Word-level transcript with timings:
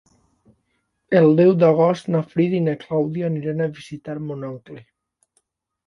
El 1.19 1.29
deu 1.41 1.51
d'agost 1.65 2.09
na 2.17 2.23
Frida 2.33 2.59
i 2.63 2.65
na 2.71 2.75
Clàudia 2.87 3.31
aniran 3.31 3.63
a 3.63 3.71
visitar 3.79 4.21
mon 4.27 4.53
oncle. 4.53 4.87